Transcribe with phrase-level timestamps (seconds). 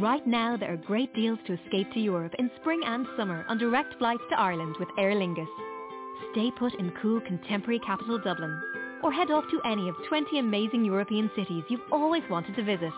[0.00, 3.58] Right now there are great deals to escape to Europe in spring and summer on
[3.58, 5.46] direct flights to Ireland with Aer Lingus.
[6.32, 8.60] Stay put in cool contemporary capital Dublin
[9.04, 12.92] or head off to any of 20 amazing European cities you've always wanted to visit.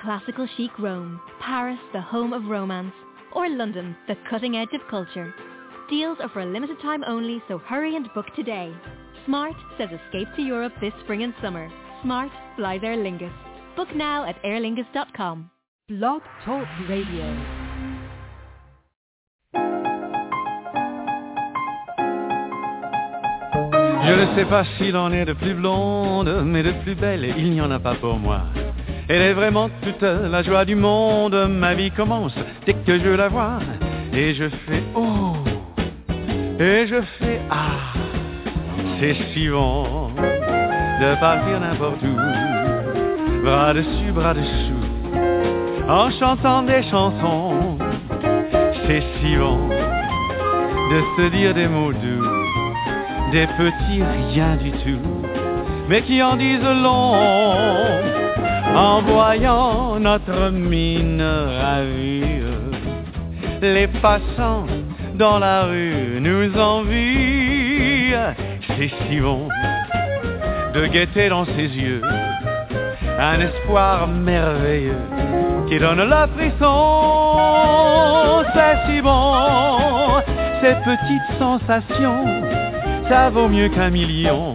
[0.00, 2.94] Classical chic Rome, Paris, the home of romance,
[3.32, 5.34] or London, the cutting edge of culture.
[5.90, 8.72] Deals are for a limited time only, so hurry and book today.
[9.24, 11.68] Smart says escape to Europe this spring and summer.
[12.02, 13.34] Smart fly Aer Lingus.
[13.74, 15.50] Book now at aerlingus.com.
[15.88, 17.22] Talk Radio.
[24.04, 27.52] Je ne sais pas s'il en est de plus blonde, mais de plus belle, il
[27.52, 28.40] n'y en a pas pour moi.
[29.08, 32.34] Elle est vraiment toute la joie du monde, ma vie commence
[32.66, 33.60] dès que je la vois.
[34.12, 35.36] Et je fais oh,
[36.58, 37.92] et je fais ah,
[38.98, 44.85] c'est si bon de partir n'importe où, bras dessus, bras dessous,
[45.88, 47.78] en chantant des chansons.
[48.86, 52.36] C'est si bon de se dire des mots doux
[53.32, 55.26] des petits rien du tout,
[55.88, 57.14] mais qui en disent long
[58.74, 62.22] en voyant notre mine ravie.
[63.62, 64.66] Les passants
[65.14, 68.34] dans la rue nous envient,
[68.68, 69.48] c'est si bon
[70.74, 72.02] de guetter dans ses yeux
[73.18, 74.92] un espoir merveilleux
[75.68, 77.54] qui donne la frisson.
[78.54, 79.32] C'est si bon,
[80.60, 82.66] cette petite sensation
[83.08, 84.54] ça vaut mieux qu'un million.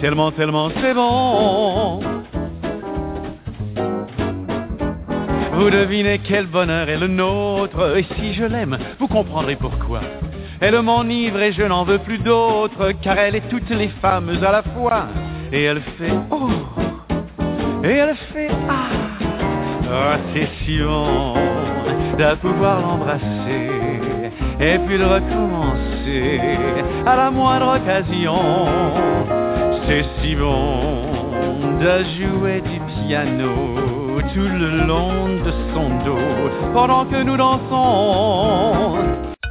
[0.00, 2.00] Tellement, tellement c'est bon.
[5.52, 10.00] Vous devinez quel bonheur est le nôtre, et si je l'aime, vous comprendrez pourquoi.
[10.60, 14.52] Elle m'enivre et je n'en veux plus d'autre, car elle est toutes les femmes à
[14.52, 15.08] la fois.
[15.52, 16.48] Et elle fait oh,
[17.84, 18.99] et elle fait ah.
[19.92, 21.34] Oh, c'est si bon
[22.16, 26.40] de pouvoir l'embrasser et puis de recommencer
[27.06, 28.38] à la moindre occasion.
[29.86, 31.02] C'est si bon
[31.80, 39.29] de jouer du piano tout le long de son dos pendant que nous dansons.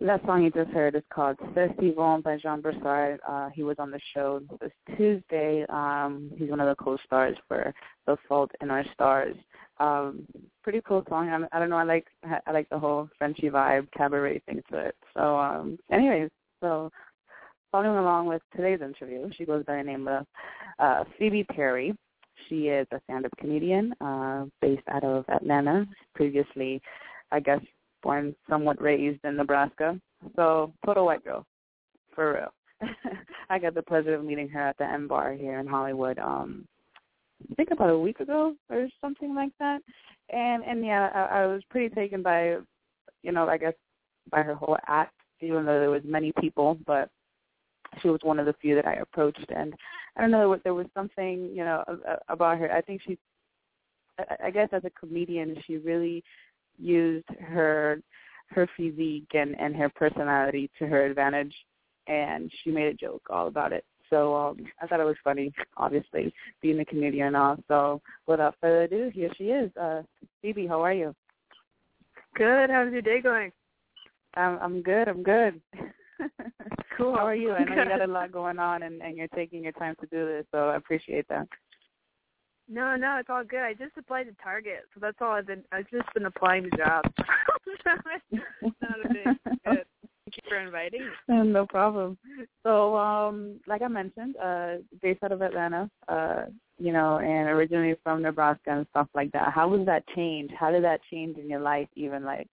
[0.00, 1.36] that song you just heard is called
[1.96, 3.18] bon by Jean Broussard.
[3.28, 5.64] Uh, he was on the show this Tuesday.
[5.68, 7.74] Um, he's one of the co-stars for
[8.06, 9.36] The Fault in Our Stars.
[9.78, 10.26] Um,
[10.62, 11.28] pretty cool song.
[11.28, 11.76] I, I don't know.
[11.78, 12.06] I like
[12.46, 14.96] I like the whole Frenchy vibe, cabaret thing to it.
[15.14, 16.30] So, um, anyways,
[16.60, 16.90] so
[17.72, 20.26] following along with today's interview, she goes by the name of
[20.78, 21.94] uh, Phoebe Perry.
[22.48, 25.86] She is a stand-up comedian uh, based out of Atlanta.
[26.14, 26.80] Previously,
[27.32, 27.60] I guess
[28.02, 30.00] born somewhat raised in Nebraska.
[30.36, 31.46] So total white girl,
[32.14, 32.90] for real.
[33.50, 36.18] I got the pleasure of meeting her at the M Bar here in Hollywood.
[36.18, 36.66] Um,
[37.50, 39.80] I think about a week ago or something like that.
[40.30, 42.56] And and yeah, I, I was pretty taken by,
[43.22, 43.74] you know, I guess
[44.30, 47.08] by her whole act, even though there was many people, but
[48.02, 49.46] she was one of the few that I approached.
[49.54, 49.74] And
[50.16, 51.84] I don't know, there was something, you know,
[52.28, 52.70] about her.
[52.70, 53.18] I think she,
[54.42, 56.22] I guess as a comedian, she really
[56.78, 58.00] used her
[58.50, 61.54] her physique and and her personality to her advantage
[62.06, 63.84] and she made a joke all about it.
[64.10, 67.56] So um i thought it was funny obviously being a comedian and all.
[67.68, 69.70] So without further ado here she is.
[69.76, 70.02] Uh
[70.40, 71.14] phoebe how are you?
[72.34, 72.70] Good.
[72.70, 73.52] How's your day going?
[74.34, 75.08] I'm i'm good.
[75.08, 75.60] I'm good.
[76.98, 77.14] Cool.
[77.14, 77.52] How are you?
[77.52, 80.06] I know you got a lot going on and and you're taking your time to
[80.08, 81.46] do this so i appreciate that
[82.68, 83.60] no, no, it's all good.
[83.60, 85.62] I just applied to Target, so that's all I've been.
[85.72, 87.08] I've just been applying to jobs.
[87.86, 89.24] not a big.
[89.64, 89.84] Good.
[90.28, 91.08] Thank you for inviting me.
[91.52, 92.18] No problem.
[92.62, 96.44] So, um, like I mentioned, uh, based out of Atlanta, uh,
[96.78, 99.52] you know, and originally from Nebraska and stuff like that.
[99.54, 100.50] How was that change?
[100.58, 101.88] How did that change in your life?
[101.94, 102.48] Even like,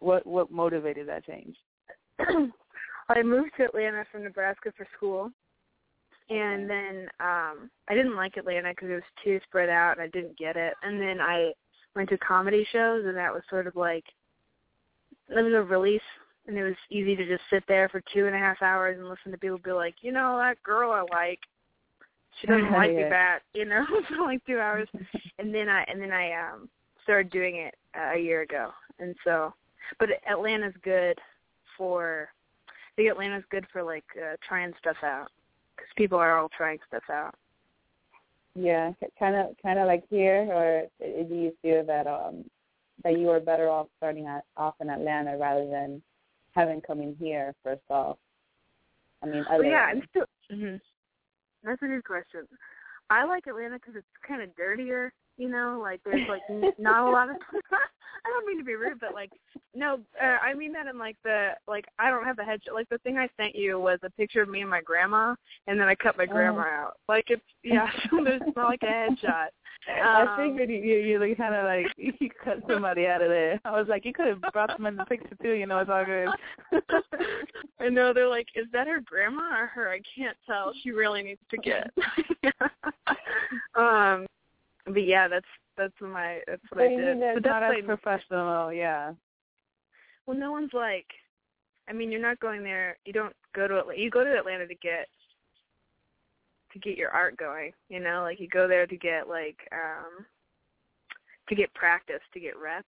[0.00, 1.56] what what motivated that change?
[3.08, 5.30] I moved to Atlanta from Nebraska for school,
[6.30, 10.08] and then um I didn't like Atlanta because it was too spread out and I
[10.08, 10.74] didn't get it.
[10.82, 11.52] And then I
[11.94, 14.04] went to comedy shows and that was sort of like
[15.28, 16.00] it was a release
[16.46, 19.08] and it was easy to just sit there for two and a half hours and
[19.08, 21.40] listen to people be like, you know, that girl I like,
[22.40, 24.88] she doesn't like me back, you know, for like two hours.
[25.38, 26.68] and then I and then I um
[27.02, 29.52] started doing it uh, a year ago, and so
[29.98, 31.18] but Atlanta's good
[31.76, 32.28] for.
[32.68, 35.28] I think Atlanta's good for like uh, trying stuff out
[35.76, 37.34] because people are all trying stuff out.
[38.54, 42.44] Yeah, kind of, kind of like here, or do you feel that um
[43.02, 46.00] that you are better off starting at, off in Atlanta rather than
[46.52, 48.16] having coming here first off?
[49.22, 50.26] I mean, well, yeah, I'm still.
[50.52, 50.76] Mm-hmm.
[51.64, 52.46] That's a good question.
[53.10, 55.12] I like Atlanta because it's kind of dirtier.
[55.36, 56.42] You know, like there's like
[56.78, 57.36] not a lot of.
[58.26, 59.30] I don't mean to be rude, but like
[59.74, 62.74] no, uh, I mean that in like the like I don't have the headshot.
[62.74, 65.34] Like the thing I sent you was a picture of me and my grandma,
[65.66, 66.82] and then I cut my grandma oh.
[66.82, 66.92] out.
[67.08, 67.90] Like it's yeah,
[68.24, 69.48] there's not like a headshot.
[69.86, 73.60] Um, I figured you you like kind of like you cut somebody out of there.
[73.64, 75.52] I was like, you could have brought them in the picture too.
[75.52, 76.28] You know, it's all good.
[77.80, 79.90] I know they're like, is that her grandma or her?
[79.90, 80.72] I can't tell.
[80.82, 81.90] She really needs to get.
[83.74, 84.26] um,
[84.86, 85.46] but yeah, that's
[85.76, 87.20] that's my that's what but I did.
[87.34, 89.12] But that's not as professional, yeah.
[90.26, 91.06] Well, no one's like.
[91.86, 92.96] I mean, you're not going there.
[93.04, 94.00] You don't go to Atlanta.
[94.00, 95.06] You go to Atlanta to get
[96.72, 97.72] to get your art going.
[97.88, 100.24] You know, like you go there to get like um
[101.48, 102.86] to get practice, to get reps.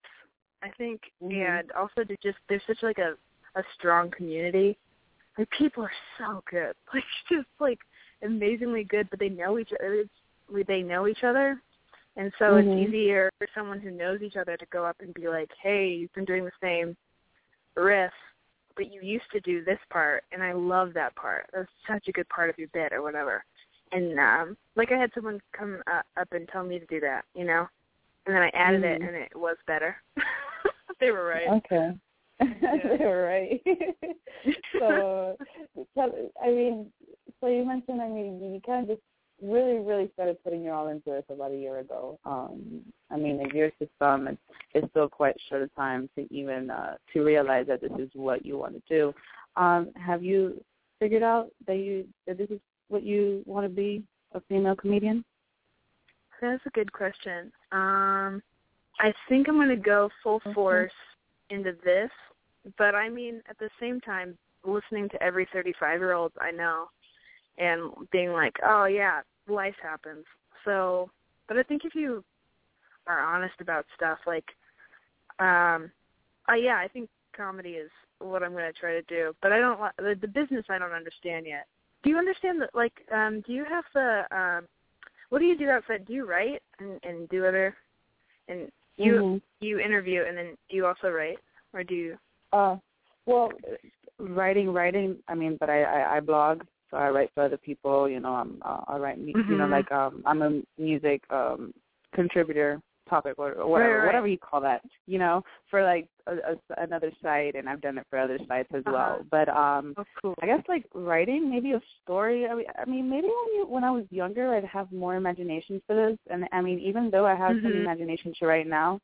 [0.63, 1.39] I think, mm-hmm.
[1.39, 3.13] and also to just there's such like a
[3.57, 4.77] a strong community.
[5.37, 7.79] Like people are so good, like just like
[8.23, 9.93] amazingly good, but they know each other.
[9.93, 11.61] It's, they know each other,
[12.17, 12.69] and so mm-hmm.
[12.69, 15.89] it's easier for someone who knows each other to go up and be like, "Hey,
[15.89, 16.97] you've been doing the same
[17.75, 18.11] riff,
[18.75, 21.45] but you used to do this part, and I love that part.
[21.53, 23.43] That's such a good part of your bit, or whatever."
[23.91, 27.23] and um like I had someone come uh, up and tell me to do that,
[27.33, 27.67] you know,
[28.25, 28.95] and then I added mm.
[28.95, 29.95] it and it was better.
[30.99, 31.47] they were right.
[31.57, 31.91] Okay.
[32.39, 33.61] they were right.
[34.79, 35.35] so,
[35.95, 36.11] tell,
[36.43, 36.91] I mean,
[37.41, 39.01] so you mentioned, I mean, you kind of just
[39.41, 42.19] really, really started putting your all into this about a year ago.
[42.25, 42.81] Um,
[43.11, 44.41] I mean, a year to some, it's,
[44.73, 48.45] it's still quite short a time to even uh, to realize that this is what
[48.45, 49.13] you want to do.
[49.55, 50.63] Um, have you
[50.99, 54.03] figured out that you that this is what you want to be
[54.33, 55.23] a female comedian?
[56.41, 57.51] That's a good question.
[57.71, 58.41] Um,
[58.99, 60.91] I think I'm going to go full force
[61.49, 62.09] into this,
[62.77, 66.89] but I mean, at the same time, listening to every 35 year old I know
[67.57, 70.25] and being like, oh yeah, life happens.
[70.65, 71.09] So,
[71.47, 72.23] but I think if you
[73.07, 74.45] are honest about stuff, like,
[75.39, 75.91] um,
[76.49, 77.89] uh, yeah, I think comedy is
[78.19, 79.33] what I'm going to try to do.
[79.41, 81.67] But I don't the, the business I don't understand yet.
[82.03, 82.73] Do you understand that?
[82.73, 84.67] Like, um, do you have the um,
[85.29, 86.05] what do you do outside?
[86.05, 87.75] Do you write and, and do other
[88.47, 89.65] and you mm-hmm.
[89.65, 91.37] you interview and then do you also write
[91.73, 92.17] or do you?
[92.53, 92.77] Uh,
[93.25, 93.51] well,
[94.19, 95.17] writing, writing.
[95.27, 98.09] I mean, but I, I I blog, so I write for other people.
[98.09, 99.19] You know, I'm uh, I write.
[99.19, 99.51] Mm-hmm.
[99.51, 101.73] You know, like um, I'm a music um
[102.13, 104.05] contributor topic or, or whatever, right, right.
[104.05, 107.97] whatever you call that, you know, for like a, a, another site, and I've done
[107.97, 108.91] it for other sites as uh-huh.
[108.93, 109.25] well.
[109.31, 110.35] But um, oh, cool.
[110.41, 112.45] I guess like writing, maybe a story.
[112.47, 115.81] I mean, I mean, maybe when you when I was younger, I'd have more imagination
[115.87, 116.17] for this.
[116.29, 117.67] And I mean, even though I have mm-hmm.
[117.67, 118.99] some imagination to write now,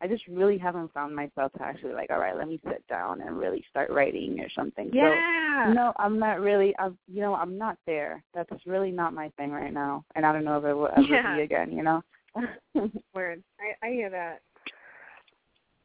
[0.00, 3.22] I just really haven't found myself to actually like, all right, let me sit down
[3.22, 4.90] and really start writing or something.
[4.92, 5.66] Yeah.
[5.66, 6.74] So, no, I'm not really.
[6.78, 8.22] I'm, you know, I'm not there.
[8.34, 11.02] That's really not my thing right now, and I don't know if it will ever
[11.02, 11.36] yeah.
[11.36, 11.72] be again.
[11.72, 12.02] You know.
[13.14, 13.42] Word.
[13.58, 14.40] I I hear that.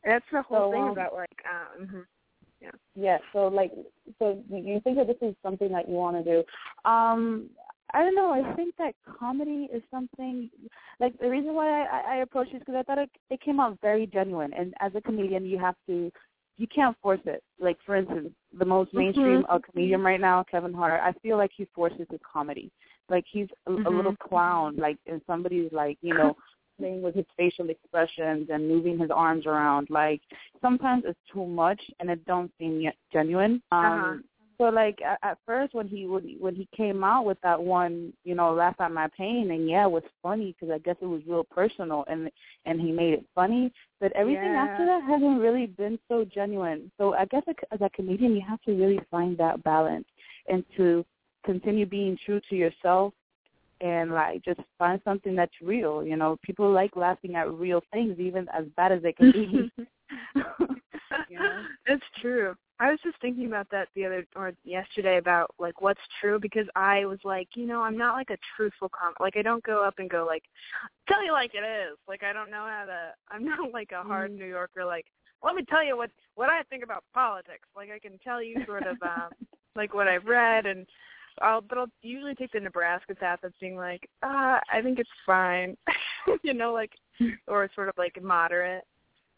[0.03, 1.99] That's the whole so, thing um, about like um mm-hmm.
[2.61, 2.71] yeah.
[2.95, 3.71] Yeah, so like
[4.19, 6.89] so you think that this is something that you want to do.
[6.89, 7.49] Um
[7.93, 8.31] I don't know.
[8.31, 10.49] I think that comedy is something
[10.99, 13.77] like the reason why I, I approached this because I thought it, it came out
[13.81, 14.53] very genuine.
[14.53, 16.11] And as a comedian, you have to,
[16.57, 17.43] you can't force it.
[17.59, 19.51] Like for instance, the most mainstream mm-hmm.
[19.51, 21.01] uh, comedian right now, Kevin Hart.
[21.03, 22.71] I feel like he forces his comedy.
[23.09, 23.85] Like he's a, mm-hmm.
[23.85, 24.77] a little clown.
[24.77, 26.35] Like and somebody's like you know
[26.79, 29.89] playing with his facial expressions and moving his arms around.
[29.89, 30.21] Like
[30.61, 33.61] sometimes it's too much and it don't seem yet genuine.
[33.71, 34.13] Um, uh-huh.
[34.61, 38.13] So like at, at first when he when, when he came out with that one,
[38.23, 41.07] you know, laugh at my pain, and yeah, it was funny because I guess it
[41.07, 42.29] was real personal, and
[42.67, 43.73] and he made it funny.
[43.99, 44.67] But everything Yeah.
[44.69, 46.91] after that hasn't really been so genuine.
[46.99, 47.41] So I guess
[47.71, 50.05] as a comedian, you have to really find that balance
[50.47, 51.03] and to
[51.43, 53.15] continue being true to yourself
[53.81, 56.05] and like just find something that's real.
[56.05, 59.71] You know, people like laughing at real things, even as bad as they can be.
[60.35, 61.63] you know?
[61.87, 62.55] It's true.
[62.81, 66.65] I was just thinking about that the other or yesterday about like what's true because
[66.75, 69.85] I was like, you know, I'm not like a truthful com like I don't go
[69.85, 70.43] up and go like
[71.07, 71.97] tell you like it is.
[72.07, 75.05] Like I don't know how to I'm not like a hard New Yorker like
[75.43, 77.67] let me tell you what what I think about politics.
[77.75, 79.29] Like I can tell you sort of um
[79.75, 80.87] like what I've read and
[81.39, 85.09] I'll but I'll usually take the Nebraska path of being like, uh, I think it's
[85.23, 85.77] fine.
[86.43, 86.91] you know, like
[87.47, 88.83] or sort of like moderate.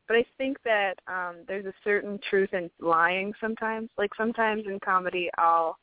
[0.08, 3.90] But I think that um there's a certain truth in lying sometimes.
[3.98, 5.78] Like sometimes in comedy I'll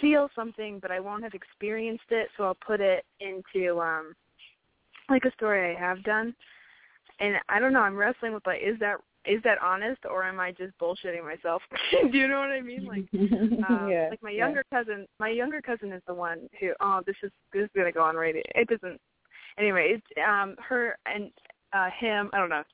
[0.00, 4.14] feel something but I won't have experienced it, so I'll put it into um
[5.08, 6.34] like a story I have done.
[7.18, 10.40] And I don't know, I'm wrestling with like is that is that honest or am
[10.40, 11.62] I just bullshitting myself?
[12.10, 12.86] Do you know what I mean?
[12.86, 13.04] Like,
[13.68, 14.78] um, yeah, like my younger yeah.
[14.78, 18.02] cousin, my younger cousin is the one who, oh, this is this is gonna go
[18.02, 18.42] on radio.
[18.54, 19.00] It doesn't.
[19.58, 21.30] Anyway, it's um her and
[21.72, 22.30] uh him.
[22.32, 22.64] I don't know.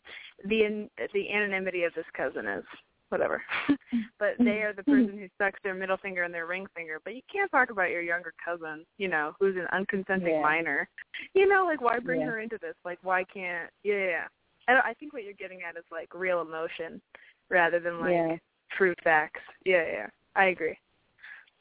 [0.44, 2.64] The the anonymity of this cousin is
[3.08, 3.42] whatever.
[4.18, 7.00] but they are the person who sucks their middle finger and their ring finger.
[7.04, 10.42] But you can't talk about your younger cousin, you know, who's an unconsenting yeah.
[10.42, 10.88] minor.
[11.34, 12.26] You know, like why bring yeah.
[12.26, 12.74] her into this?
[12.84, 13.70] Like why can't?
[13.84, 14.24] Yeah, yeah.
[14.68, 17.00] I, I think what you're getting at is like real emotion
[17.50, 18.36] rather than like yeah.
[18.76, 19.40] true facts.
[19.64, 20.06] Yeah, yeah.
[20.34, 20.76] I agree.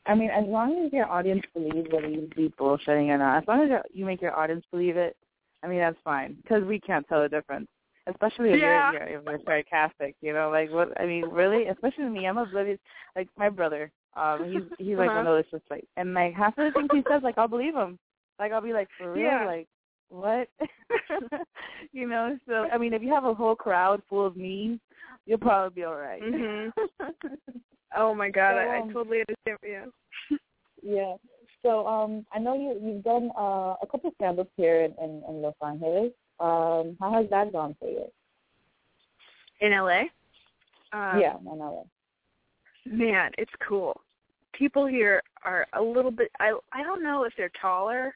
[0.08, 3.48] I mean, as long as your audience believes whether you be bullshitting or not, as
[3.48, 5.16] long as you make your audience believe it,
[5.66, 7.68] I mean that's fine because we can't tell the difference.
[8.08, 8.92] Especially if yeah.
[8.92, 11.66] you're, you're if you're sarcastic, you know, like what I mean, really.
[11.68, 12.78] Especially me, I'm oblivious.
[13.16, 15.18] Like my brother, um, he's he's like uh-huh.
[15.24, 17.48] one of those just like, and like half of the things he says, like I'll
[17.48, 17.98] believe him.
[18.38, 19.46] Like I'll be like, for real, Yeah.
[19.46, 19.68] like
[20.10, 20.48] what?
[21.94, 22.38] you know.
[22.48, 24.80] So I mean, if you have a whole crowd full of memes,
[25.26, 26.22] you'll probably be all right.
[26.22, 26.72] Mhm.
[27.98, 29.58] Oh my god, So, I, I um, totally understand.
[29.66, 30.38] Yeah.
[30.84, 31.16] Yeah.
[31.66, 35.24] So um, I know you you've done uh, a couple of stand-ups here in, in,
[35.28, 36.12] in Los Angeles.
[36.40, 38.06] Um, how has that gone for you?
[39.62, 40.02] In LA.
[40.94, 41.82] Um, yeah, in LA.
[42.86, 44.00] Man, it's cool.
[44.54, 46.30] People here are a little bit.
[46.40, 48.14] I I don't know if they're taller,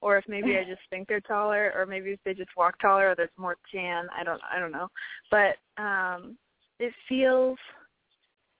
[0.00, 3.10] or if maybe I just think they're taller, or maybe if they just walk taller,
[3.10, 4.06] or there's more tan.
[4.16, 4.86] I don't I don't know,
[5.28, 6.38] but um,
[6.78, 7.58] it feels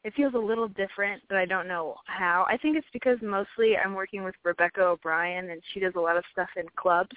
[0.04, 2.44] it feels a little different, but I don't know how.
[2.49, 6.16] I think it's because mostly I'm working with Rebecca O'Brien, and she does a lot
[6.16, 7.16] of stuff in clubs,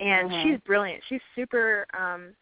[0.00, 0.42] and Uh-huh.
[0.42, 1.02] she's brilliant.
[1.08, 2.34] She's super um,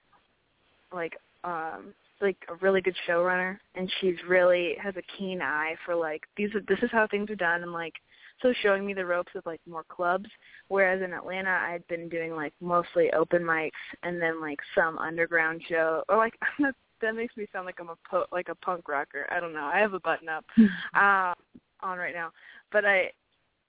[0.93, 5.95] like um like a really good showrunner and she's really has a keen eye for
[5.95, 7.93] like these are this is how things are done and like
[8.41, 10.29] so showing me the ropes of like more clubs
[10.69, 13.71] whereas in Atlanta I'd been doing like mostly open mics
[14.03, 16.35] and then like some underground show or like
[17.01, 19.27] that makes me sound like I'm a po- like a punk rocker.
[19.31, 19.71] I don't know.
[19.73, 20.45] I have a button up
[20.95, 21.35] um
[21.81, 22.31] on right now.
[22.73, 23.11] But I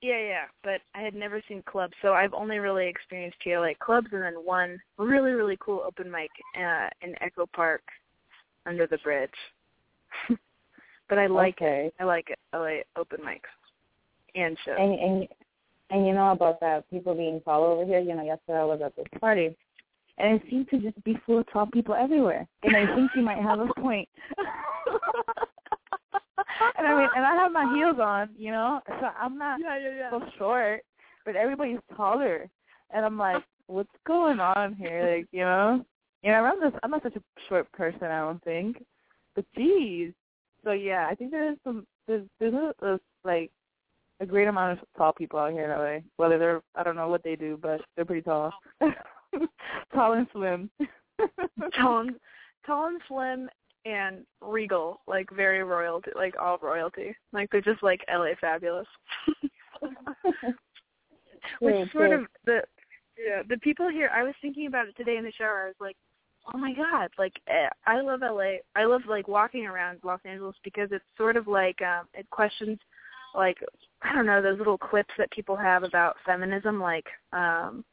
[0.02, 4.08] yeah, yeah, but I had never seen clubs, so I've only really experienced like clubs
[4.12, 7.82] and then one really really cool open mic uh in Echo Park
[8.66, 9.30] under the bridge.
[11.10, 11.88] but I like okay.
[11.88, 11.94] it.
[12.00, 12.40] I like it.
[12.54, 13.50] I like open mics
[14.36, 14.76] and shows.
[14.78, 15.28] And and
[15.90, 18.00] and you know about that people being tall over here.
[18.00, 19.56] You know, yesterday I was at this party,
[20.18, 22.48] and it seemed to just be full of tall people everywhere.
[22.64, 24.10] And I think you might have a point.
[26.78, 29.78] and I mean, and I have my heels on, you know, so I'm not yeah,
[29.78, 30.10] yeah, yeah.
[30.10, 30.82] so short,
[31.26, 32.50] but everybody's taller,
[32.92, 35.18] and I'm like, what's going on here?
[35.18, 35.86] Like, you know,
[36.24, 38.84] you know, I'm just I'm not such a short person, I don't think,
[39.36, 40.14] but geez.
[40.64, 43.52] So yeah, I think there's some there's there's a, a like
[44.20, 46.00] a great amount of tall people out here in LA.
[46.18, 48.52] Whether they're I don't know what they do, but they're pretty tall,
[49.94, 50.70] tall and slim.
[51.76, 52.16] tall and
[52.66, 53.50] tall and slim
[53.86, 57.16] and regal, like very royalty, like all royalty.
[57.34, 58.88] Like they're just like LA fabulous.
[61.60, 62.22] Which True, sort true.
[62.22, 62.62] of the
[63.18, 64.10] yeah the people here.
[64.14, 65.64] I was thinking about it today in the shower.
[65.64, 65.96] I was like,
[66.54, 68.58] oh my god, like eh, I love LA.
[68.76, 72.78] I love like walking around Los Angeles because it's sort of like um it questions
[73.36, 73.58] like
[74.02, 77.86] I don't know those little clips that people have about feminism, like um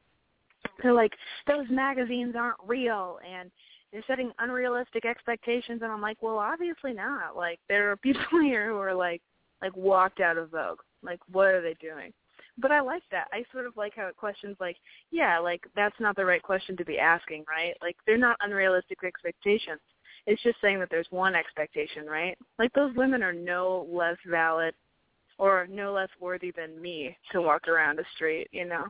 [0.83, 1.13] they're like
[1.47, 3.51] those magazines aren't real and
[3.93, 7.37] they're setting unrealistic expectations and I'm like, well, obviously not.
[7.37, 9.23] Like there are people here who are like
[9.63, 10.81] like walked out of Vogue.
[11.03, 12.13] Like what are they doing?
[12.57, 13.29] But I like that.
[13.33, 14.77] I sort of like how it questions like,
[15.11, 17.75] yeah, like that's not the right question to be asking, right?
[17.83, 19.81] Like they're not unrealistic expectations.
[20.27, 22.39] It's just saying that there's one expectation, right?
[22.59, 24.75] Like those women are no less valid
[25.39, 28.87] or no less worthy than me to walk around a street, you know.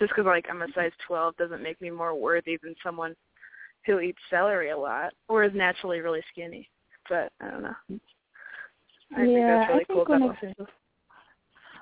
[0.00, 3.14] Just because like I'm a size 12 doesn't make me more worthy than someone
[3.86, 6.68] who eats celery a lot or is naturally really skinny.
[7.08, 7.74] But I don't know.
[9.12, 10.70] I think Yeah, that's really I cool think when it's- Los Angeles.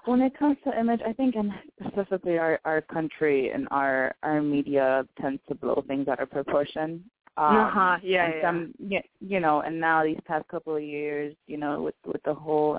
[0.04, 1.52] When it comes to image, I think, and
[1.88, 7.04] specifically our our country and our our media tends to blow things out of proportion.
[7.36, 8.40] Um, Uh-huh, yeah, yeah.
[8.42, 8.74] Some,
[9.20, 12.78] you know, and now these past couple of years, you know, with with the whole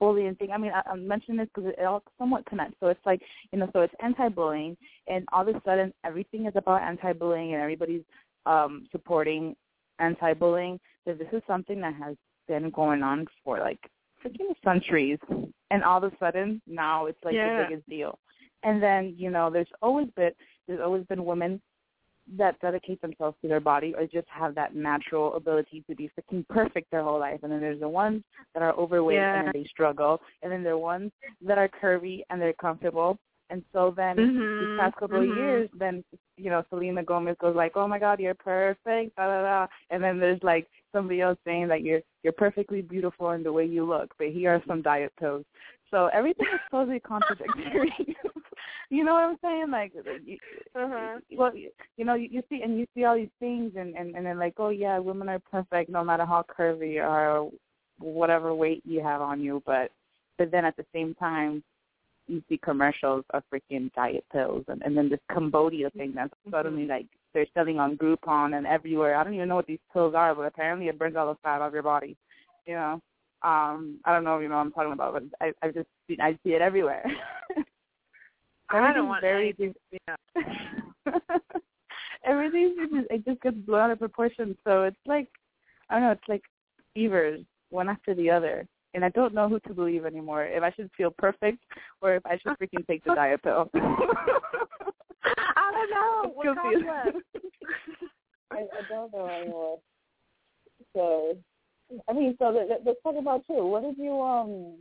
[0.00, 0.50] anti-bullying thing.
[0.52, 2.76] I mean, I, I'm mentioning this because it all somewhat connects.
[2.80, 3.22] So it's like,
[3.52, 4.76] you know, so it's anti-bullying,
[5.08, 8.02] and all of a sudden everything is about anti-bullying, and everybody's
[8.46, 9.56] um supporting
[9.98, 10.78] anti-bullying.
[11.04, 12.16] So this is something that has
[12.48, 13.80] been going on for like
[14.24, 15.18] freaking centuries,
[15.70, 17.56] and all of a sudden now it's like Yeah.
[17.56, 18.18] the biggest deal.
[18.62, 20.32] And then you know, there's always been
[20.66, 21.60] there's always been women
[22.36, 26.46] that dedicate themselves to their body or just have that natural ability to be freaking
[26.48, 27.40] perfect their whole life.
[27.42, 28.22] And then there's the ones
[28.54, 29.44] that are overweight Yeah.
[29.44, 30.20] and they struggle.
[30.42, 33.18] And then there are ones that are curvy and they're comfortable.
[33.48, 35.30] And so then Mhm, these past couple mhm.
[35.30, 36.02] of years, then
[36.36, 39.66] you know Selena Gomez goes like, "Oh my God, you're perfect," da da da.
[39.90, 43.64] And then there's like somebody else saying that you're you're perfectly beautiful in the way
[43.64, 45.44] you look, but here are some diet pills.
[45.90, 47.94] So everything is totally contradictory.
[48.90, 49.70] you know what I'm saying?
[49.70, 49.92] Like,
[50.24, 50.38] you,
[50.74, 51.18] Uh-huh.
[51.36, 54.14] well, you, you know, you, you see and you see all these things, and and
[54.16, 57.50] and then like, oh yeah, women are perfect no matter how curvy you or
[57.98, 59.90] whatever weight you have on you, but
[60.38, 61.62] but then at the same time,
[62.26, 66.86] you see commercials of freaking diet pills, and and then this Cambogia thing that's suddenly
[66.86, 69.16] like they're selling on Groupon and everywhere.
[69.16, 71.60] I don't even know what these pills are, but apparently it burns all the fat
[71.62, 72.16] off your body.
[72.66, 73.00] You know,
[73.46, 75.86] um, I don't know if you know what I'm talking about, but I I just
[76.08, 77.04] see, I see it everywhere.
[78.70, 79.74] I don't want very anything.
[80.08, 80.16] Yeah.
[82.24, 84.56] everything just it just gets blown out of proportion.
[84.64, 85.28] So it's like
[85.88, 86.42] I don't know, it's like
[86.92, 88.66] fevers one after the other.
[88.94, 90.44] And I don't know who to believe anymore.
[90.46, 91.58] If I should feel perfect
[92.00, 93.70] or if I should freaking take the diet pill.
[93.74, 96.32] I don't know.
[96.34, 96.86] What comes Confused.
[96.86, 97.16] left?
[98.50, 99.78] I, I don't know anymore.
[100.94, 101.36] So,
[102.08, 103.64] I mean, so let, let's talk about you.
[103.64, 104.74] What did you um?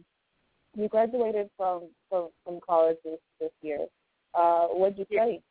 [0.76, 3.86] You graduated from from from college this this year.
[4.34, 5.42] Uh, what did you study?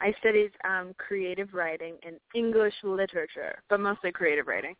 [0.00, 4.74] I studied um creative writing and English literature, but mostly creative writing.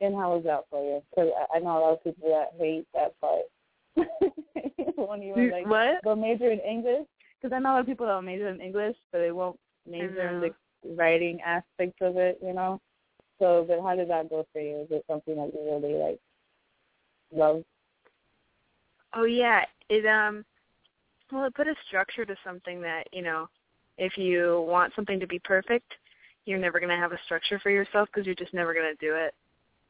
[0.00, 1.02] And how was that for you?
[1.10, 3.42] Because I, know a lot of people that hate that part.
[4.96, 6.04] when you were like, what?
[6.04, 7.06] go major in English.
[7.40, 9.58] Because I know a lot of people that will major in English, but they won't
[9.88, 12.38] major in the writing aspect of it.
[12.42, 12.80] You know.
[13.38, 14.80] So, but how did that go for you?
[14.80, 16.18] Is it something that you really like
[17.32, 17.62] love?
[19.14, 20.44] Oh yeah, it um
[21.32, 23.48] well it put a structure to something that, you know,
[23.98, 25.92] if you want something to be perfect,
[26.46, 29.06] you're never going to have a structure for yourself because you're just never going to
[29.06, 29.34] do it.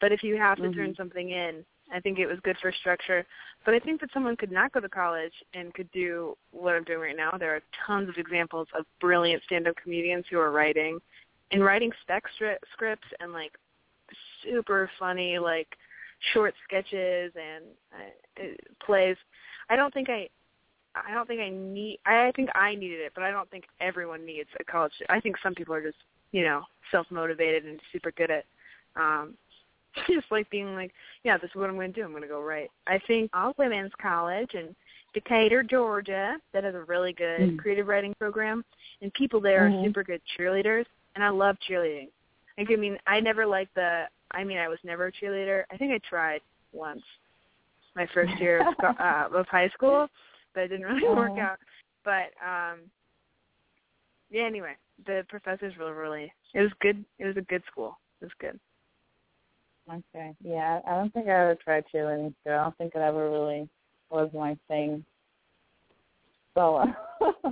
[0.01, 0.97] But if you have to turn Mhm.
[0.97, 3.27] something in, I think it was good for structure.
[3.65, 6.85] But I think that someone could not go to college and could do what I'm
[6.85, 7.37] doing right now.
[7.39, 11.01] There are tons of examples of brilliant stand-up comedians who are writing
[11.51, 13.53] and writing spec stri- scripts and like
[14.43, 15.69] super funny like
[16.33, 18.45] short sketches and uh,
[18.85, 19.17] plays.
[19.69, 20.29] I don't think I
[20.95, 24.25] I don't think I need I think I needed it, but I don't think everyone
[24.25, 24.93] needs a college.
[25.09, 25.99] I think some people are just,
[26.33, 28.45] you know, self-motivated and super good at
[28.97, 29.35] um
[30.09, 30.93] just like being like,
[31.25, 32.05] yeah, this is what I'm going to do.
[32.05, 32.71] I'm going to go write.
[32.87, 34.75] I think all women's college in
[35.15, 37.59] Decatur, Georgia, that has a really good Mm.
[37.59, 38.65] creative writing program,
[39.01, 39.81] and people there Mhm.
[39.83, 40.85] are super good cheerleaders,
[41.19, 42.11] and I love cheerleading.
[42.57, 44.05] Like, I mean, I never liked the.
[44.31, 45.65] I mean, I was never a cheerleader.
[45.73, 46.41] I think I tried
[46.73, 47.03] once,
[47.97, 50.09] my first year of, uh, of high school,
[50.55, 51.41] but it didn't really work Uh-huh.
[51.41, 51.59] out.
[52.05, 52.81] But um
[54.31, 54.77] yeah, anyway,
[55.07, 56.33] the professors were really.
[56.55, 57.05] It was good.
[57.19, 57.99] It was a good school.
[58.21, 58.59] It was good.
[59.91, 60.35] Okay.
[60.45, 62.35] Yeah, I don't think I ever tried cheerleading.
[62.45, 63.69] So I don't think it ever really
[64.11, 65.05] was my thing.
[66.55, 66.87] So, uh,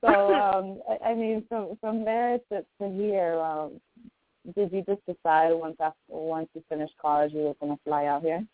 [0.04, 3.80] so um, I, I mean, from from there to to here, um,
[4.54, 8.06] did you just decide once after once you finished college you were going to fly
[8.06, 8.46] out here?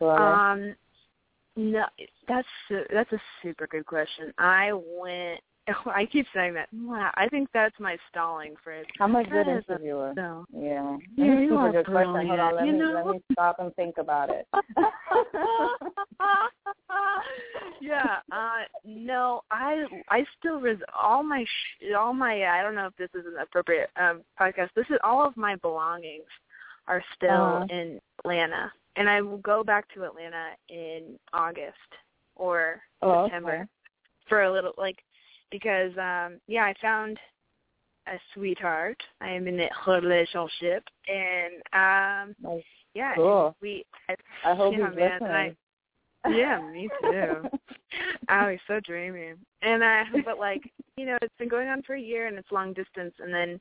[0.00, 0.52] LA?
[0.52, 0.74] Um,
[1.56, 1.84] no,
[2.28, 2.48] that's
[2.92, 4.32] that's a super good question.
[4.38, 5.40] I went.
[5.86, 6.68] I keep saying that.
[6.72, 8.86] Wow, I think that's my stalling phrase.
[9.00, 10.12] I'm a that good is a- interviewer.
[10.16, 10.44] No.
[10.52, 10.96] Yeah.
[11.16, 12.26] Yeah, a you super are question.
[12.26, 13.02] Hold on, let you me know?
[13.04, 14.46] let me stop and think about it.
[17.80, 18.16] yeah.
[18.32, 22.96] Uh, no, I I still res- all my sh- all my I don't know if
[22.96, 24.70] this is an appropriate um podcast.
[24.74, 26.24] This is all of my belongings
[26.86, 27.66] are still Uh-huh.
[27.70, 31.76] in Atlanta, and I will go back to Atlanta in August
[32.36, 33.64] or Oh, September okay.
[34.28, 34.96] for a little like
[35.50, 37.18] because um yeah I found
[38.06, 38.96] a sweetheart.
[39.20, 42.62] I am in a relationship and um Nice.
[42.94, 43.56] yeah Cool.
[43.60, 45.56] we I, I hope yeah, he's man, listening.
[46.24, 47.48] I, yeah, me too.
[48.30, 49.34] oh, he's so dreamy.
[49.62, 50.62] And I but like,
[50.96, 53.60] you know, it's been going on for a year and it's long distance and then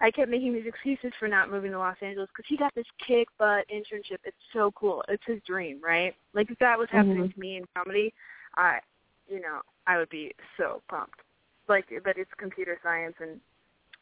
[0.00, 2.86] I kept making these excuses for not moving to Los Angeles because he got this
[3.06, 4.18] kick butt internship.
[4.24, 5.04] It's so cool.
[5.08, 6.12] It's his dream, right?
[6.34, 7.34] Like if that was happening Mhm.
[7.34, 8.12] to me in comedy,
[8.56, 8.80] I,
[9.28, 11.20] you know, I would be so pumped.
[11.68, 13.40] Like, but it's computer science and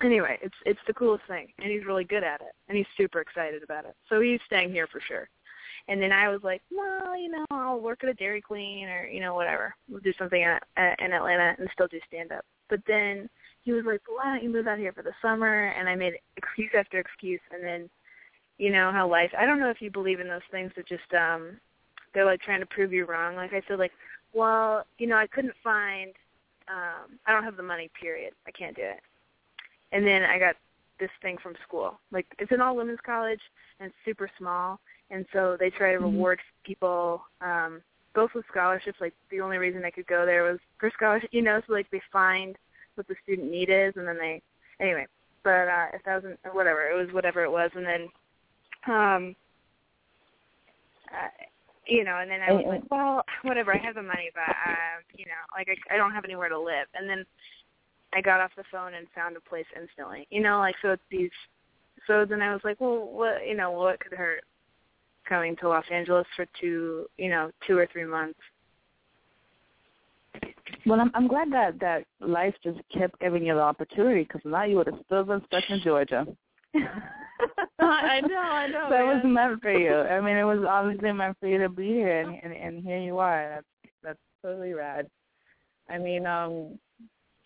[0.03, 3.21] anyway, it's it's the coolest thing, and he's really good at it, and he's super
[3.21, 3.95] excited about it.
[4.09, 5.29] So he's staying here for sure.
[5.89, 9.07] And then I was like, well, you know, I'll work at a Dairy Queen or
[9.07, 9.75] you know whatever.
[9.89, 12.45] We'll do something in, in Atlanta and still do stand up.
[12.69, 13.29] But then
[13.63, 15.69] he was like, well, why don't you move out here for the summer?
[15.69, 17.91] And I made excuse after excuse, and then
[18.59, 19.33] you know how life.
[19.39, 21.59] I don't know if you believe in those things that just um
[22.13, 23.37] they're like trying to prove you wrong.
[23.37, 23.93] Like I feel like,
[24.33, 26.13] well, you know, I couldn't find
[26.69, 27.91] um I don't have the money.
[28.01, 28.33] Period.
[28.47, 29.01] I can't do it.
[29.93, 30.57] And then I got
[30.99, 31.99] this thing from school.
[32.13, 33.41] Like it's an all women's college
[33.81, 34.79] and it's super small,
[35.11, 36.03] and so they try to Mhm.
[36.03, 37.83] reward people um
[38.15, 39.01] both with scholarships.
[39.01, 41.31] Like the only reason I could go there was for scholarship.
[41.33, 42.57] You know, so like they find
[42.97, 44.43] what the student need is, and then they
[44.79, 45.07] anyway.
[45.43, 48.09] But uh if that wasn't whatever, it was whatever it was, and then
[48.87, 49.37] um
[51.13, 51.29] uh,
[51.87, 55.01] you know, and then I was like, well, whatever, I have the money, but uh,
[55.15, 56.87] you know, like I, I don't have anywhere to live.
[56.95, 57.25] And then
[58.13, 60.27] I got off the phone and found a place instantly.
[60.31, 61.31] You know, like so it's these.
[62.07, 64.43] So then I was like, well, what, you know, what could hurt
[65.29, 68.39] coming to Los Angeles for two, you know, two or three months?
[70.87, 74.65] Well, I'm I'm glad that that life just kept giving you the opportunity because now
[74.65, 76.27] you would have still been stuck in Georgia.
[77.81, 78.89] I know, I know.
[78.91, 79.33] that was man.
[79.33, 79.95] meant for you.
[80.15, 82.99] I mean, it was obviously meant for you to be here, and and, and here
[82.99, 83.57] you are.
[83.57, 85.09] That's that's totally rad.
[85.89, 86.79] I mean, um,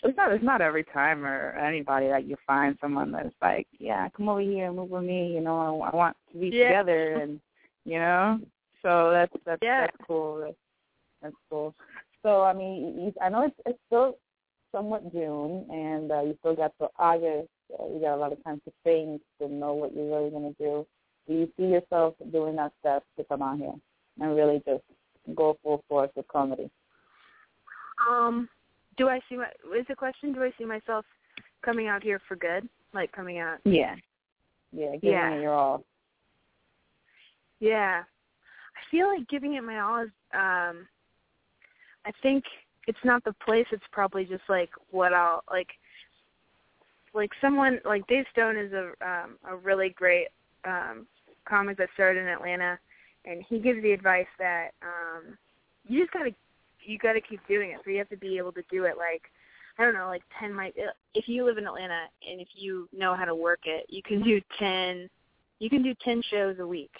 [0.02, 4.08] it's not it's not every time or anybody that you find someone that's like, yeah,
[4.16, 5.32] come over here and move with me.
[5.34, 6.68] You know, I, I want to be Yeah.
[6.68, 7.40] together, and
[7.84, 8.38] you know,
[8.82, 9.86] so that's that's Yeah.
[9.86, 10.40] that's cool.
[10.40, 10.56] That's,
[11.22, 11.74] that's cool.
[12.22, 14.18] So I mean, you, I know it's it's still
[14.72, 17.48] somewhat June, and uh, you still got till August.
[17.72, 20.54] Uh, you got a lot of time to think, to know what you're really going
[20.54, 20.86] to do.
[21.26, 23.74] Do you see yourself doing that step to come out here
[24.20, 24.82] and really just
[25.34, 26.70] go full force with comedy?
[28.08, 28.48] Um,
[28.98, 29.46] do I see my?
[29.78, 30.32] Is the question?
[30.32, 31.04] Do I see myself
[31.64, 32.68] coming out here for good?
[32.92, 33.58] Like coming out?
[33.64, 33.96] Yeah.
[34.72, 35.34] Yeah, giving Yeah.
[35.34, 35.84] it your all.
[37.60, 38.02] Yeah.
[38.02, 40.86] I feel like giving it my all is um
[42.04, 42.44] I think
[42.86, 45.68] it's not the place, it's probably just like what I'll like
[47.14, 50.28] like someone like Dave Stone is a um a really great
[50.64, 51.06] um
[51.48, 52.78] comic that started in Atlanta
[53.24, 55.36] and he gives the advice that um
[55.86, 56.34] you just gotta
[56.84, 57.80] you gotta keep doing it.
[57.84, 59.22] So you have to be able to do it like
[59.78, 60.74] I don't know, like ten might
[61.14, 64.22] if you live in Atlanta and if you know how to work it, you can
[64.22, 65.08] do ten
[65.58, 66.92] you can do ten shows a week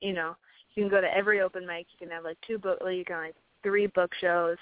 [0.00, 0.36] you know,
[0.74, 1.86] you can go to every open mic.
[1.92, 4.56] You can have like two book, you can like three book shows.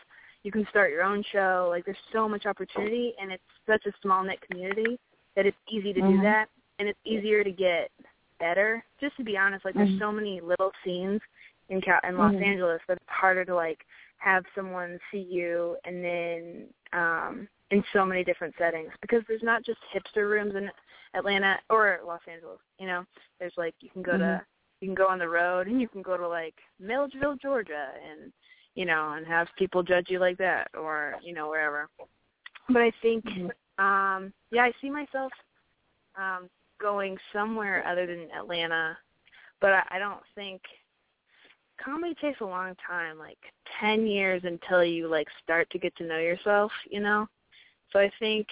[0.46, 1.66] You can start your own show.
[1.68, 4.96] Like there's so much opportunity, and it's such a small knit community
[5.34, 6.08] that it's easy to Mhm.
[6.08, 7.90] do that, and it's easier to get
[8.38, 8.84] better.
[9.00, 9.98] Just to be honest, like there's Mhm.
[9.98, 11.20] so many little scenes
[11.68, 12.42] in Cal- in Los Mhm.
[12.42, 13.84] Angeles that it's harder to like
[14.18, 19.64] have someone see you, and then um in so many different settings because there's not
[19.64, 20.70] just hipster rooms in
[21.14, 22.60] Atlanta or Los Angeles.
[22.78, 23.04] You know,
[23.40, 24.46] there's like you can go to Mhm.
[24.80, 28.32] you can go on the road and you can go to like Milledgeville, Georgia and
[28.76, 31.88] you know, and have people judge you like that or, you know, wherever.
[32.68, 33.50] But I think Mhm.
[33.78, 35.32] um yeah, I see myself
[36.16, 36.48] um
[36.80, 38.96] going somewhere other than Atlanta.
[39.60, 40.60] But I, I don't think
[41.82, 43.38] comedy takes a long time, like
[43.80, 47.26] ten years until you like start to get to know yourself, you know?
[47.92, 48.46] So I think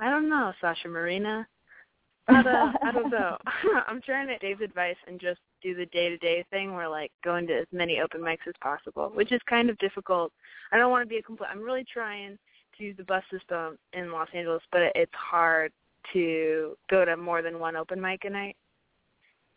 [0.00, 1.46] I don't know, Sasha Marina.
[2.28, 3.36] I don't, I don't know.
[3.86, 7.10] I'm trying to Dave's advice and just do the day to day thing where like
[7.24, 10.32] going to as many open mics as possible, which is kind of difficult.
[10.72, 11.48] I don't want to be a complete.
[11.50, 12.38] I'm really trying
[12.78, 15.72] to use the bus system in Los Angeles, but it's hard
[16.12, 18.56] to go to more than one open mic a night.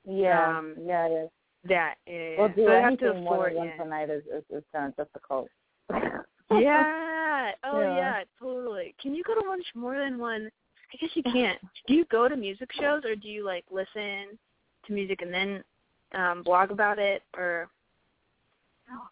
[0.05, 1.29] Yeah, Um, yeah, it is.
[1.65, 3.77] That is, Well, do so I have to anything more than yeah.
[3.77, 5.49] per night is, is, is kind of difficult.
[6.51, 7.05] yeah.
[7.63, 7.95] Oh Yeah.
[7.95, 8.93] yeah, totally.
[9.01, 10.49] Can you go to lunch more than one?
[10.93, 11.59] I guess you can't.
[11.87, 14.37] Do you go to music shows or do you like listen
[14.85, 15.63] to music and then
[16.13, 17.69] um blog about it or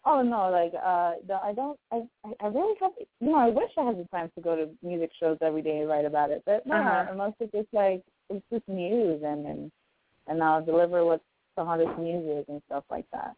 [0.04, 2.02] Oh no, like uh no, I don't I
[2.40, 5.10] I- really have you know, I wish I had the time to go to music
[5.20, 6.42] shows every day and write about it.
[6.44, 7.06] But no, Uh-huh.
[7.12, 9.72] unless it's just like it's just news and and
[10.26, 11.22] and I'll deliver what's
[11.56, 13.34] the hottest music and stuff like that.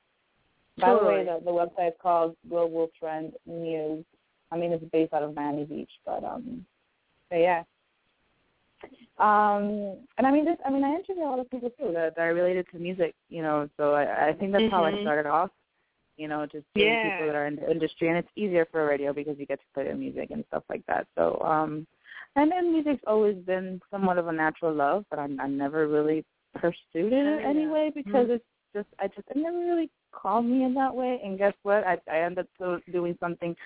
[0.78, 4.04] By the way, the the website's called Global Trend News.
[4.50, 6.64] I mean it's based out of Miami Beach, but um
[7.28, 7.64] but yeah.
[9.20, 12.16] Um and I mean this I mean I interview a lot of people too that,
[12.16, 15.00] that are related to music, you know, so I, I think that's how I Mhm.
[15.02, 15.50] started off
[16.16, 17.02] you know, just doing Yeah.
[17.10, 19.66] people that are in the industry, and it's easier for radio because you get to
[19.72, 21.06] play their music and stuff like that.
[21.16, 21.86] So, um,
[22.36, 26.24] and then music's always been somewhat of a natural love, but I, I never really
[26.54, 28.36] pursued it Oh, anyway because Mhm.
[28.36, 31.20] it's just I just it never really called me in that way.
[31.24, 31.84] And guess what?
[31.86, 33.56] I I ended up doing something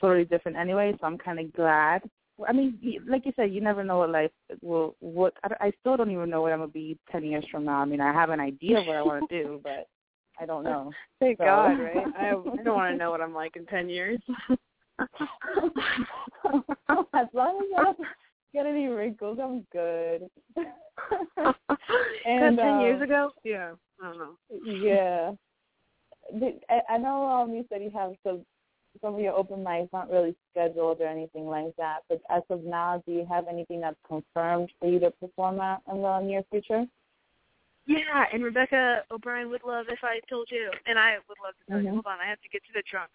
[0.00, 0.92] totally different anyway.
[1.00, 2.02] So I'm kind of glad.
[2.48, 4.30] I mean, like you said, you never know what life
[4.62, 4.96] will.
[5.00, 7.80] What I, I still don't even know what I'm gonna be ten years from now.
[7.80, 9.88] I mean, I have an idea of what I want to do, but
[10.40, 10.92] I don't know.
[11.18, 12.06] Thank So- God, right?
[12.18, 14.20] I, I don't want to know what I'm like in ten years.
[15.00, 15.08] as
[17.32, 17.98] long as I don't
[18.52, 20.28] get any wrinkles, I'm good.
[22.26, 23.72] And, ten years um, ago, yeah,
[24.02, 24.36] I don't know.
[24.64, 25.32] yeah.
[26.68, 28.44] I, I know um, you said you have some
[29.00, 32.00] some of your open mics aren't really scheduled or anything like that.
[32.08, 35.82] But as of now, do you have anything that's confirmed for you to perform at
[35.92, 36.86] in the near future?
[37.86, 41.64] Yeah, and Rebecca O'Brien would love if I told you, and I would love to
[41.66, 41.84] tell Mhm.
[41.84, 41.90] you.
[41.92, 43.10] Hold on, I have to get to the trunk.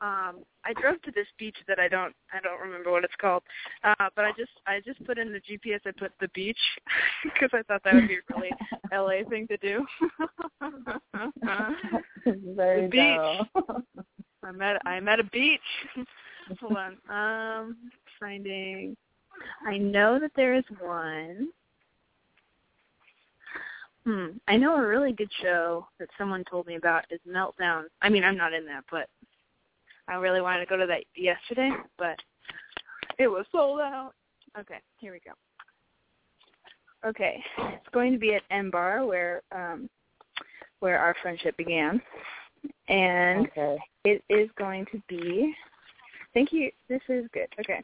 [0.00, 3.44] Um, I drove to this beach that I don't I don't remember what it's called,
[3.84, 5.86] uh, but I just I just put in the GPS.
[5.86, 6.58] I put the beach
[7.22, 8.50] because I thought that would be a really
[8.92, 9.86] LA thing to do.
[12.56, 13.76] Very The beach.
[14.44, 15.60] I'm at I'm at a beach.
[16.60, 16.96] Hold on.
[17.08, 17.76] Um,
[18.18, 18.96] finding.
[19.66, 21.48] I know that there is one.
[24.04, 24.26] Hmm.
[24.48, 27.84] I know a really good show that someone told me about is Meltdown.
[28.02, 29.08] I mean, I'm not in that, but
[30.08, 32.18] I really wanted to go to that yesterday, but
[33.18, 34.12] it was sold out.
[34.58, 35.32] Okay, here we go.
[37.08, 39.88] Okay, it's going to be at M Bar where um
[40.80, 42.02] where our friendship began,
[42.88, 43.78] and okay.
[44.04, 45.54] it is going to be.
[46.34, 46.70] Thank you.
[46.88, 47.48] This is good.
[47.60, 47.82] Okay,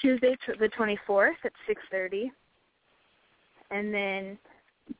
[0.00, 2.30] Tuesday the twenty fourth at six thirty,
[3.70, 4.38] and then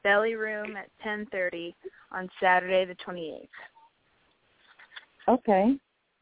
[0.03, 1.75] Belly Room at ten thirty
[2.11, 3.51] on Saturday the twenty eighth.
[5.29, 5.77] Okay.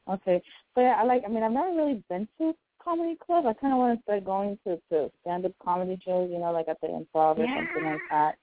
[0.08, 0.42] Okay.
[0.74, 1.22] So yeah, I like.
[1.26, 3.46] I mean, I've never really been to comedy club.
[3.46, 6.30] I kind of want to start going to to stand up comedy shows.
[6.30, 8.36] You know, like at the Improv or something like that.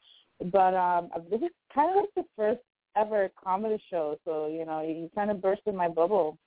[0.51, 2.61] But um, this is kind of like the first
[2.97, 4.17] ever comedy show.
[4.25, 6.37] So you know, you kind of bursted my bubble.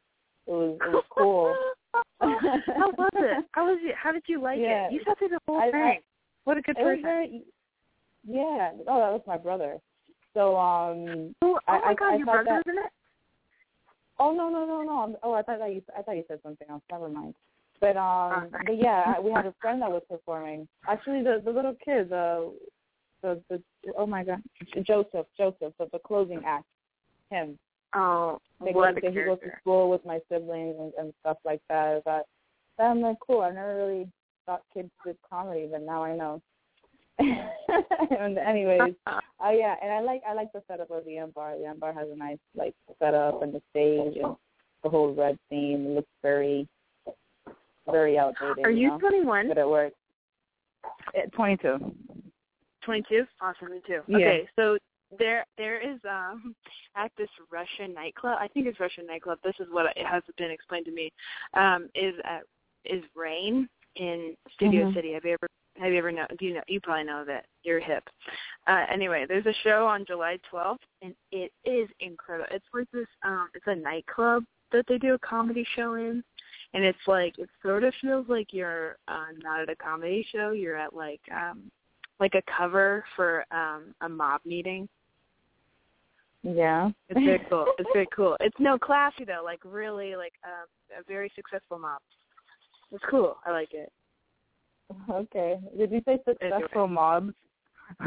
[0.47, 1.55] It was it was cool.
[2.21, 3.45] How was it?
[3.53, 3.95] How was it?
[4.01, 4.87] How did you like Yeah.
[4.87, 4.93] it?
[4.93, 5.81] You sat through the whole I- thing.
[5.83, 6.01] I-
[6.45, 7.03] what a good person.
[7.03, 7.43] very.
[8.27, 8.73] Yeah.
[8.89, 9.79] Oh, that was my brother.
[10.35, 11.35] So um.
[11.43, 12.91] oh, I- oh my God, I your brother that- was in it.
[14.19, 15.17] Oh no no no no!
[15.23, 16.83] Oh, I thought that you I thought you said something else.
[16.91, 17.35] Never mind.
[17.81, 20.69] But um, but yeah, we had a friend that was performing.
[20.87, 22.53] Actually, the the little kid, the
[23.23, 23.63] the the
[23.97, 24.43] oh my god,
[24.87, 26.67] Joseph Joseph, the, the closing act,
[27.31, 27.59] him.
[27.95, 31.39] Oh, They what a they, he goes to school with my siblings and, and stuff
[31.45, 31.97] like that.
[31.97, 32.27] I thought
[32.79, 33.41] that I'm like cool.
[33.41, 34.09] I never really
[34.47, 36.41] thought kids did comedy, but now I know.
[37.19, 41.59] and anyways, Oh yeah, and I like I like the setup of the M bar.
[41.59, 44.37] The M bar has a nice like setup and the stage and
[44.83, 45.87] the whole red theme.
[45.87, 46.69] It looks very
[47.91, 48.65] very outdated.
[48.65, 48.99] Are you know?
[48.99, 49.49] 21?
[49.49, 49.97] But it works.
[51.35, 51.95] Twenty two.
[52.83, 53.25] 22?
[53.41, 53.69] Awesome.
[54.09, 54.17] Yeah.
[54.17, 54.79] Okay, so
[55.19, 56.55] there there is um
[56.97, 58.39] at this Russian nightclub.
[58.41, 59.39] I think it's Russian nightclub.
[59.45, 61.13] This is what it has been explained to me.
[61.55, 62.43] Um, is at
[62.85, 64.95] is Rain in Studio Mhm.
[64.95, 65.13] City.
[65.13, 66.27] Have you ever have you ever know?
[66.39, 66.63] Do you know?
[66.69, 67.47] You probably know that.
[67.63, 68.05] You're hip.
[68.67, 72.49] Uh, anyway, there's a show on July 12th, and it is incredible.
[72.51, 73.07] It's like this.
[73.23, 76.23] Um, it's a nightclub that they do a comedy show in,
[76.75, 80.53] and it's like it sort of feels like you're uh, not at a comedy show.
[80.53, 81.71] You're at like um
[82.21, 84.89] like a cover for um a mob meeting.
[86.43, 86.91] Yeah.
[87.09, 87.67] It's very cool.
[87.79, 88.37] It's very cool.
[88.41, 90.67] It's no classy though, like really like um,
[90.99, 92.01] a very successful mob.
[92.93, 93.39] It's cool.
[93.47, 93.93] I like it.
[95.11, 95.59] okay.
[95.77, 97.35] Did you say successful mobs?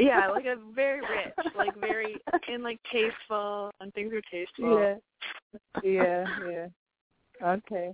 [0.00, 2.16] yeah, like a very rich, like very
[2.48, 4.80] and like tasteful, and things are tasteful.
[4.80, 4.94] Yeah.
[5.82, 6.66] Yeah, yeah.
[7.42, 7.92] Okay.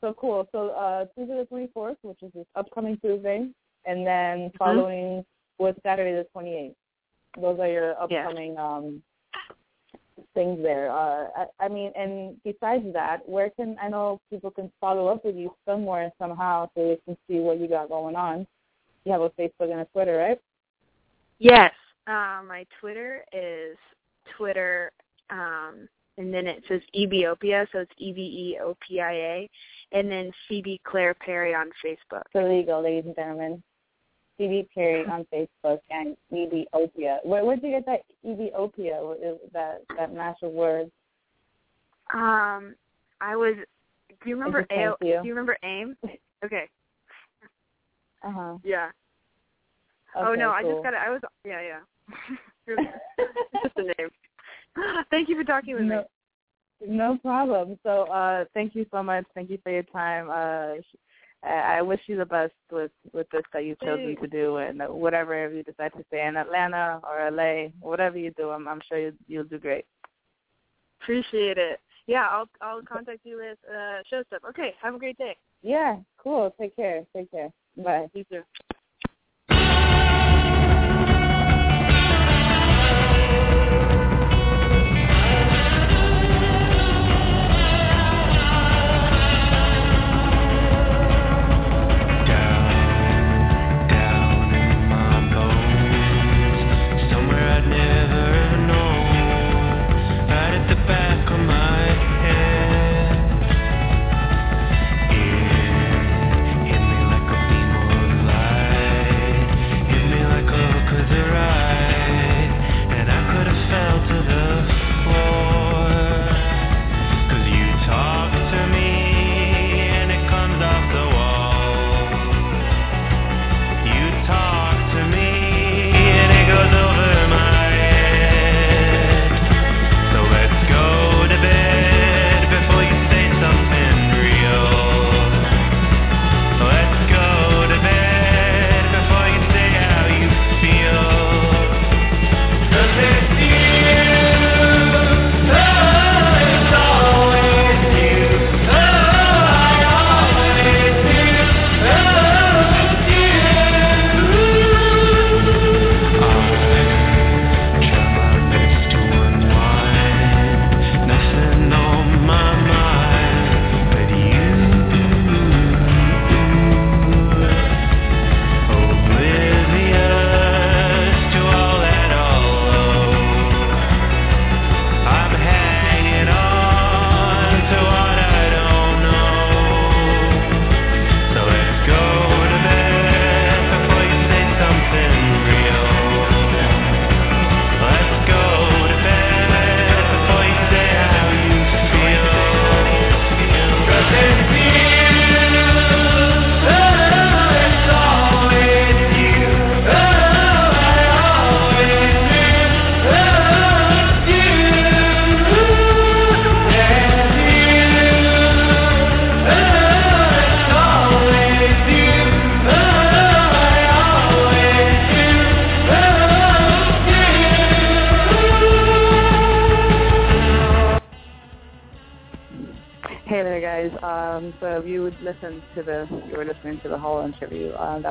[0.00, 0.48] So cool.
[0.52, 3.48] So uh Tuesday the twenty fourth, which is this upcoming Tuesday,
[3.86, 5.24] and then following
[5.58, 6.76] with Saturday the twenty eighth.
[7.40, 8.24] Those are your Yeah.
[8.28, 9.02] upcoming um
[10.34, 10.90] things there.
[10.90, 15.24] Uh I, I mean and besides that, where can I know people can follow up
[15.24, 18.46] with you somewhere somehow so they can see what you got going on.
[19.04, 20.40] You have a Facebook and a Twitter, right?
[21.38, 21.72] Yes.
[22.06, 23.76] Um, my Twitter is
[24.36, 24.90] Twitter,
[25.30, 29.50] um, and then it says Ebeopia, so it's E B E O P I A,
[29.92, 32.22] and then Phoebe Claire Perry on Facebook.
[32.32, 33.62] So there you go, ladies and gentlemen.
[34.42, 37.24] Phoebe Perry on Facebook and Ebeopia.
[37.24, 39.36] Where where'd you get that Ebeopia?
[39.52, 40.90] That that mash of words?
[42.12, 42.74] Um,
[43.20, 43.54] I was.
[44.08, 45.20] Do you remember AO, you.
[45.22, 45.96] Do you remember AIM?
[46.44, 46.64] Okay.
[48.24, 48.56] Uh huh.
[48.64, 48.90] Yeah.
[50.16, 50.98] oh no, I just got it.
[50.98, 51.20] I was.
[51.44, 52.76] Yeah, yeah.
[53.62, 54.10] just a name.
[55.08, 55.88] Thank you for talking with me.
[55.90, 56.04] No,
[56.84, 57.78] no problem.
[57.84, 59.24] So uh thank you so much.
[59.36, 60.30] Thank you for your time.
[60.30, 60.82] Uh
[61.44, 65.52] I wish you the best with with this that you've chosen to do, and whatever
[65.52, 69.12] you decide to stay in Atlanta or LA, whatever you do, I'm I'm sure you
[69.26, 69.84] you'll do great.
[71.00, 71.80] Appreciate it.
[72.06, 74.42] Yeah, I'll I'll contact you with uh show stuff.
[74.50, 75.36] Okay, have a great day.
[75.62, 76.54] Yeah, cool.
[76.60, 77.04] Take care.
[77.14, 77.52] Take care.
[77.76, 78.08] Bye.
[78.14, 78.42] You too.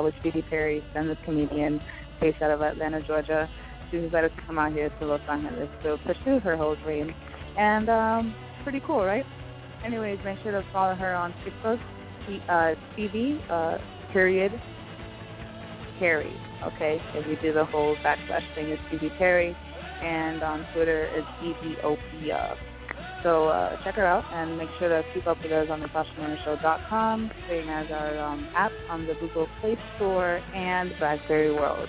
[0.04, 1.82] Was Phoebe Perry, stand-up comedian,
[2.20, 3.50] based out of Atlanta, Georgia.
[3.90, 7.14] She decided to come out here to Los Angeles to pursue her whole dream,
[7.58, 9.26] and um, pretty cool, right?
[9.86, 11.80] Anyways, make sure to follow her on Facebook,
[12.50, 13.78] uh, uh,
[14.14, 14.52] period,
[16.00, 16.34] Perry.
[16.64, 19.56] Okay, if you do the whole backslash thing, it's Phoebe Perry,
[20.04, 22.56] and on Twitter it's Ebeopia.
[23.24, 25.88] So uh, check her out and make sure to keep up with us on the
[25.88, 31.88] SashaMarinaShow.com, same as our um, app on the Google Play Store and BlackBerry World,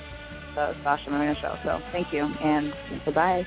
[0.54, 1.56] the Sasha Marina Show.
[1.64, 3.46] So thank you and goodbye.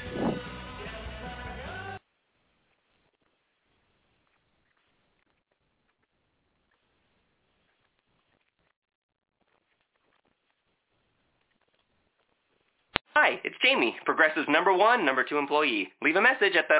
[13.17, 15.88] Hi, it's Jamie, Progressive's number one, number two employee.
[16.02, 16.80] Leave a message at the...